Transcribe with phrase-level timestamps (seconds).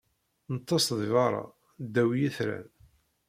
[0.53, 1.43] Neḍḍes deg beṛṛa,
[1.83, 2.67] ddaw yitran.